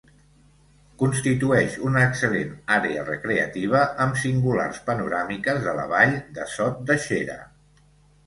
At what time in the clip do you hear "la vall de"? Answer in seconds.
5.81-6.47